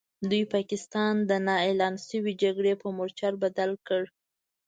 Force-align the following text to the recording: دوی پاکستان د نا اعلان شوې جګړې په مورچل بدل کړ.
دوی 0.29 0.43
پاکستان 0.55 1.13
د 1.29 1.31
نا 1.47 1.55
اعلان 1.65 1.95
شوې 2.09 2.33
جګړې 2.43 2.73
په 2.81 2.87
مورچل 2.97 3.33
بدل 3.43 3.71
کړ. 3.87 4.03